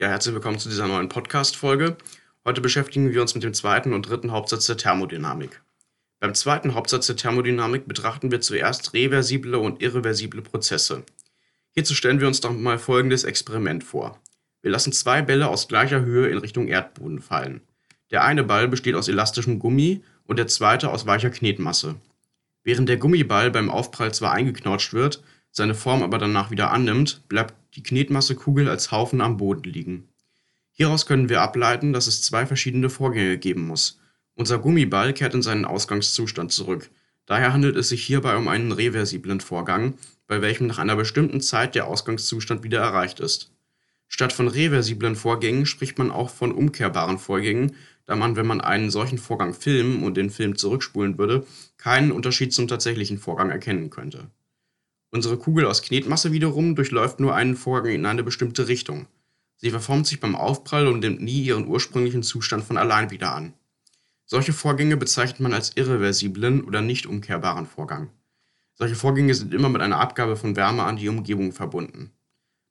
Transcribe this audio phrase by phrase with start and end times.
[0.00, 1.96] Ja, herzlich willkommen zu dieser neuen Podcast-Folge.
[2.44, 5.60] Heute beschäftigen wir uns mit dem zweiten und dritten Hauptsatz der Thermodynamik.
[6.20, 11.02] Beim zweiten Hauptsatz der Thermodynamik betrachten wir zuerst reversible und irreversible Prozesse.
[11.72, 14.20] Hierzu stellen wir uns doch mal folgendes Experiment vor.
[14.62, 17.60] Wir lassen zwei Bälle aus gleicher Höhe in Richtung Erdboden fallen.
[18.12, 21.96] Der eine Ball besteht aus elastischem Gummi und der zweite aus weicher Knetmasse.
[22.62, 25.24] Während der Gummiball beim Aufprall zwar eingeknautscht wird,
[25.58, 30.08] seine Form aber danach wieder annimmt, bleibt die Knetmassekugel als Haufen am Boden liegen.
[30.72, 34.00] Hieraus können wir ableiten, dass es zwei verschiedene Vorgänge geben muss.
[34.34, 36.90] Unser Gummiball kehrt in seinen Ausgangszustand zurück.
[37.26, 39.94] Daher handelt es sich hierbei um einen reversiblen Vorgang,
[40.26, 43.52] bei welchem nach einer bestimmten Zeit der Ausgangszustand wieder erreicht ist.
[44.06, 47.74] Statt von reversiblen Vorgängen spricht man auch von umkehrbaren Vorgängen,
[48.06, 51.46] da man, wenn man einen solchen Vorgang filmen und den Film zurückspulen würde,
[51.76, 54.30] keinen Unterschied zum tatsächlichen Vorgang erkennen könnte.
[55.10, 59.06] Unsere Kugel aus Knetmasse wiederum durchläuft nur einen Vorgang in eine bestimmte Richtung.
[59.56, 63.54] Sie verformt sich beim Aufprall und nimmt nie ihren ursprünglichen Zustand von allein wieder an.
[64.26, 68.10] Solche Vorgänge bezeichnet man als irreversiblen oder nicht umkehrbaren Vorgang.
[68.74, 72.12] Solche Vorgänge sind immer mit einer Abgabe von Wärme an die Umgebung verbunden.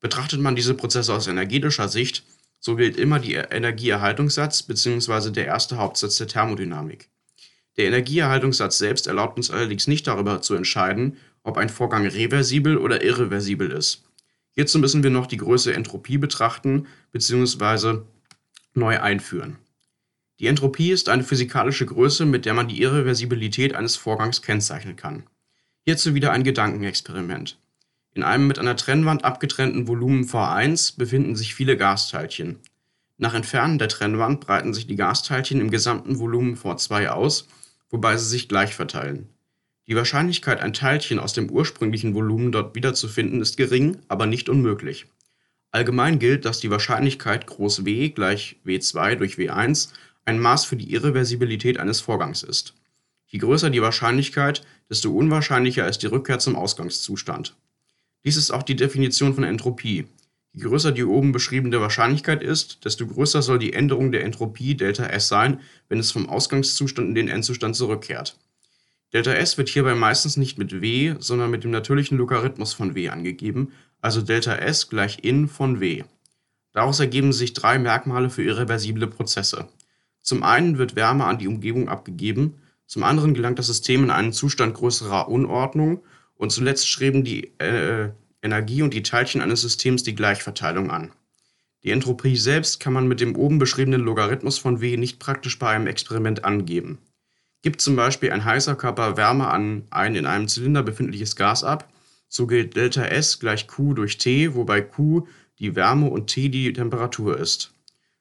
[0.00, 2.24] Betrachtet man diese Prozesse aus energetischer Sicht,
[2.58, 5.30] so gilt immer der Energieerhaltungssatz bzw.
[5.30, 7.10] der erste Hauptsatz der Thermodynamik.
[7.76, 13.02] Der Energieerhaltungssatz selbst erlaubt uns allerdings nicht darüber zu entscheiden, ob ein Vorgang reversibel oder
[13.02, 14.04] irreversibel ist.
[14.52, 18.02] Hierzu müssen wir noch die Größe Entropie betrachten bzw.
[18.74, 19.56] neu einführen.
[20.38, 25.24] Die Entropie ist eine physikalische Größe, mit der man die Irreversibilität eines Vorgangs kennzeichnen kann.
[25.84, 27.58] Hierzu wieder ein Gedankenexperiment.
[28.14, 32.58] In einem mit einer Trennwand abgetrennten Volumen V1 befinden sich viele Gasteilchen.
[33.16, 37.48] Nach Entfernen der Trennwand breiten sich die Gasteilchen im gesamten Volumen V2 aus,
[37.88, 39.28] wobei sie sich gleich verteilen.
[39.88, 45.06] Die Wahrscheinlichkeit, ein Teilchen aus dem ursprünglichen Volumen dort wiederzufinden, ist gering, aber nicht unmöglich.
[45.72, 49.88] Allgemein gilt, dass die Wahrscheinlichkeit groß W gleich W2 durch W1
[50.24, 52.74] ein Maß für die Irreversibilität eines Vorgangs ist.
[53.26, 57.56] Je größer die Wahrscheinlichkeit, desto unwahrscheinlicher ist die Rückkehr zum Ausgangszustand.
[58.24, 60.04] Dies ist auch die Definition von Entropie.
[60.52, 65.28] Je größer die oben beschriebene Wahrscheinlichkeit ist, desto größer soll die Änderung der Entropie Δs
[65.28, 68.36] sein, wenn es vom Ausgangszustand in den Endzustand zurückkehrt.
[69.12, 73.72] Δs wird hierbei meistens nicht mit w, sondern mit dem natürlichen Logarithmus von w angegeben,
[74.00, 76.04] also Δs gleich in von w.
[76.72, 79.68] Daraus ergeben sich drei Merkmale für irreversible Prozesse.
[80.22, 82.54] Zum einen wird Wärme an die Umgebung abgegeben,
[82.86, 86.02] zum anderen gelangt das System in einen Zustand größerer Unordnung
[86.34, 88.10] und zuletzt streben die äh,
[88.42, 91.12] Energie und die Teilchen eines Systems die Gleichverteilung an.
[91.84, 95.68] Die Entropie selbst kann man mit dem oben beschriebenen Logarithmus von W nicht praktisch bei
[95.68, 96.98] einem Experiment angeben.
[97.62, 101.88] Gibt zum Beispiel ein heißer Körper Wärme an ein in einem Zylinder befindliches Gas ab,
[102.28, 105.26] so gilt ΔS gleich Q durch T, wobei Q
[105.60, 107.72] die Wärme und T die Temperatur ist.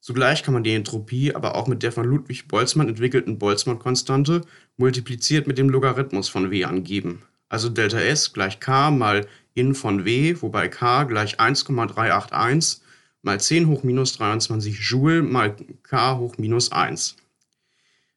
[0.00, 4.42] Zugleich kann man die Entropie aber auch mit der von Ludwig Boltzmann entwickelten Boltzmann-Konstante
[4.76, 7.22] multipliziert mit dem Logarithmus von W angeben.
[7.48, 12.82] Also ΔS gleich K mal in von W, wobei K gleich 1,381
[13.22, 17.16] mal 10 hoch minus 23 Joule mal K hoch minus 1.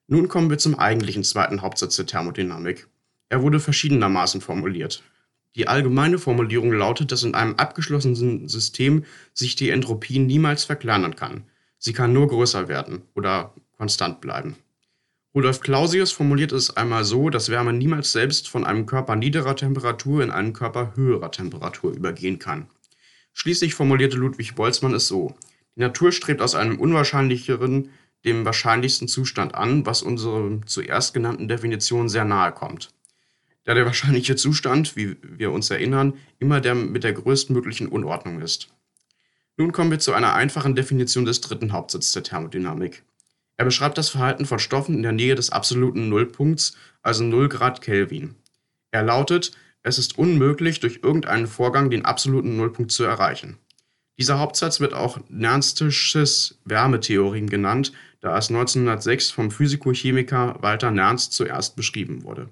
[0.08, 2.88] Nun kommen wir zum eigentlichen zweiten Hauptsatz der Thermodynamik.
[3.30, 5.04] Er wurde verschiedenermaßen formuliert.
[5.58, 9.04] Die allgemeine Formulierung lautet, dass in einem abgeschlossenen System
[9.34, 11.44] sich die Entropie niemals verkleinern kann.
[11.78, 14.56] Sie kann nur größer werden oder konstant bleiben.
[15.36, 20.24] Rudolf Clausius formuliert es einmal so, dass Wärme niemals selbst von einem Körper niederer Temperatur
[20.24, 22.68] in einen Körper höherer Temperatur übergehen kann.
[23.34, 25.36] Schließlich formulierte Ludwig Boltzmann es so:
[25.76, 27.90] Die Natur strebt aus einem unwahrscheinlicheren
[28.26, 32.94] dem wahrscheinlichsten Zustand an, was unserer zuerst genannten Definition sehr nahe kommt.
[33.64, 38.70] Da der wahrscheinliche Zustand, wie wir uns erinnern, immer der mit der größtmöglichen Unordnung ist.
[39.58, 43.04] Nun kommen wir zu einer einfachen Definition des dritten Hauptsatzes der Thermodynamik.
[43.58, 47.82] Er beschreibt das Verhalten von Stoffen in der Nähe des absoluten Nullpunkts, also 0 Grad
[47.82, 48.36] Kelvin.
[48.92, 49.52] Er lautet,
[49.82, 53.58] es ist unmöglich, durch irgendeinen Vorgang den absoluten Nullpunkt zu erreichen.
[54.18, 61.76] Dieser Hauptsatz wird auch Nernstisches Wärmetheorem genannt, da es 1906 vom Physikochemiker Walter Nernst zuerst
[61.76, 62.50] beschrieben wurde